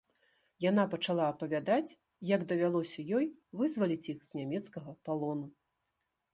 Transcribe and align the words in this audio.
Яна 0.69 0.85
пачала 0.93 1.27
апавядаць, 1.33 1.95
як 2.31 2.41
давялося 2.53 3.07
ёй 3.19 3.29
вызваліць 3.61 4.03
іх 4.17 4.27
з 4.31 4.43
нямецкага 4.43 4.91
палону. 5.07 5.47